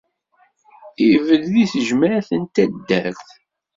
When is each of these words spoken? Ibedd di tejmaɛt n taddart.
Ibedd 1.09 1.45
di 1.53 1.65
tejmaɛt 1.71 2.29
n 2.41 2.43
taddart. 2.55 3.27